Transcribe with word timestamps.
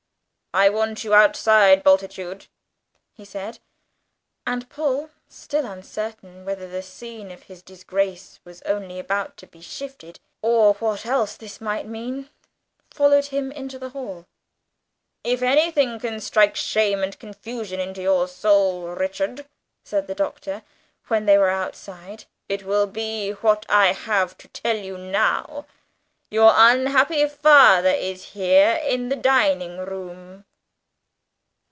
"I 0.53 0.67
want 0.67 1.05
you 1.05 1.13
outside, 1.13 1.81
Bultitude," 1.81 2.47
he 3.13 3.23
said; 3.23 3.59
and 4.45 4.69
Paul, 4.69 5.09
still 5.29 5.65
uncertain 5.65 6.43
whether 6.43 6.67
the 6.67 6.81
scene 6.81 7.31
of 7.31 7.43
his 7.43 7.61
disgrace 7.63 8.41
was 8.43 8.61
only 8.63 8.99
about 8.99 9.37
to 9.37 9.47
be 9.47 9.61
shifted, 9.61 10.19
or 10.41 10.73
what 10.73 11.05
else 11.05 11.37
this 11.37 11.61
might 11.61 11.87
mean, 11.87 12.29
followed 12.93 13.27
him 13.27 13.49
into 13.53 13.79
the 13.79 13.91
hall. 13.91 14.27
"If 15.23 15.41
anything 15.41 15.99
can 16.01 16.19
strike 16.19 16.57
shame 16.57 17.01
and 17.01 17.17
confusion 17.17 17.79
into 17.79 18.01
your 18.01 18.27
soul, 18.27 18.89
Richard," 18.89 19.45
said 19.85 20.05
the 20.07 20.15
Doctor, 20.15 20.63
when 21.07 21.27
they 21.27 21.37
were 21.37 21.49
outside, 21.49 22.25
"it 22.49 22.63
will 22.65 22.87
be 22.87 23.31
what 23.31 23.65
I 23.69 23.93
have 23.93 24.37
to 24.39 24.49
tell 24.49 24.75
you 24.75 24.97
now. 24.97 25.65
Your 26.33 26.53
unhappy 26.55 27.27
father 27.27 27.89
is 27.89 28.29
here, 28.29 28.79
in 28.85 29.09
the 29.09 29.17
dining 29.17 29.79
room." 29.79 30.45